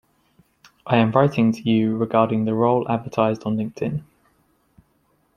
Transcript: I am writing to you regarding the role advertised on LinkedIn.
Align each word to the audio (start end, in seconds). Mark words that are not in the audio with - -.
I 0.87 0.97
am 0.97 1.11
writing 1.11 1.51
to 1.51 1.61
you 1.61 1.95
regarding 1.95 2.45
the 2.45 2.55
role 2.55 2.89
advertised 2.91 3.43
on 3.43 3.55
LinkedIn. 3.55 4.01